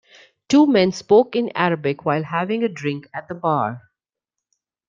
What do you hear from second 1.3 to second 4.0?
in Arabic while having a drink at the bar.